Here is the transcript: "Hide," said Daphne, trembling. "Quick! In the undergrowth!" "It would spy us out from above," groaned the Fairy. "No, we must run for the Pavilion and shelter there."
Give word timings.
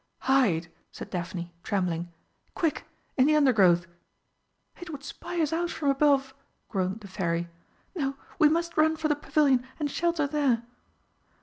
"Hide," 0.21 0.67
said 0.91 1.11
Daphne, 1.11 1.53
trembling. 1.61 2.11
"Quick! 2.55 2.85
In 3.17 3.27
the 3.27 3.35
undergrowth!" 3.35 3.85
"It 4.79 4.89
would 4.89 5.03
spy 5.03 5.39
us 5.39 5.53
out 5.53 5.69
from 5.69 5.91
above," 5.91 6.33
groaned 6.69 7.01
the 7.01 7.07
Fairy. 7.07 7.49
"No, 7.95 8.15
we 8.39 8.49
must 8.49 8.77
run 8.77 8.95
for 8.97 9.07
the 9.07 9.15
Pavilion 9.15 9.63
and 9.79 9.91
shelter 9.91 10.25
there." 10.25 10.63